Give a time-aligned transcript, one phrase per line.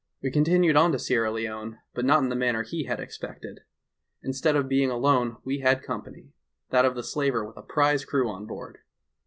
[0.23, 3.59] "We continued on to Sierra Leone, but not in the manner he had expected.
[4.23, 6.33] Instead of being alone we had company—
[6.71, 8.79] that of the slaver with a prize crew on board.